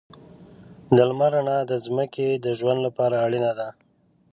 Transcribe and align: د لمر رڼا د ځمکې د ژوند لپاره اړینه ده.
د 0.95 0.97
لمر 1.09 1.31
رڼا 1.35 1.59
د 1.71 1.73
ځمکې 1.85 2.27
د 2.45 2.47
ژوند 2.59 2.79
لپاره 2.87 3.15
اړینه 3.25 3.51
ده. 3.59 3.69